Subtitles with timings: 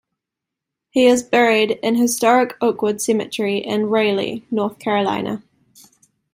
[0.89, 5.43] He is buried in historic Oakwood Cemetery in Raleigh, North Carolina.